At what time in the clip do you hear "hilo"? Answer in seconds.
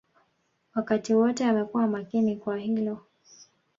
2.57-2.99